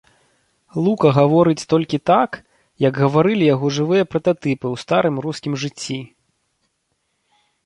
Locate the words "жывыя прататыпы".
3.77-4.65